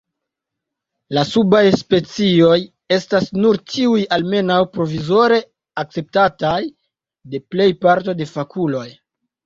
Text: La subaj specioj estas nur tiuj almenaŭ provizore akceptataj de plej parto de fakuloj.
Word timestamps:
La 1.17 1.23
subaj 1.31 1.61
specioj 1.81 2.57
estas 2.97 3.29
nur 3.45 3.61
tiuj 3.75 4.01
almenaŭ 4.19 4.59
provizore 4.79 5.41
akceptataj 5.85 6.59
de 7.37 7.47
plej 7.55 7.73
parto 7.87 8.23
de 8.23 8.33
fakuloj. 8.37 8.89